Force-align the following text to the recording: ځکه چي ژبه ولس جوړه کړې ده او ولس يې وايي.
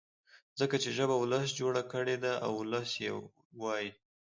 ځکه 0.59 0.75
چي 0.83 0.89
ژبه 0.97 1.15
ولس 1.17 1.47
جوړه 1.59 1.81
کړې 1.91 2.15
ده 2.23 2.33
او 2.45 2.51
ولس 2.61 2.89
يې 3.03 3.11
وايي. 3.61 3.89